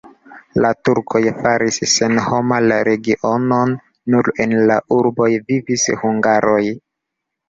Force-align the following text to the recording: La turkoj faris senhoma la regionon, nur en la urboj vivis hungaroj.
La 0.65 0.69
turkoj 0.87 1.19
faris 1.41 1.75
senhoma 1.91 2.57
la 2.71 2.79
regionon, 2.87 3.73
nur 4.13 4.31
en 4.47 4.55
la 4.71 4.79
urboj 4.97 5.29
vivis 5.53 5.85
hungaroj. 6.05 6.63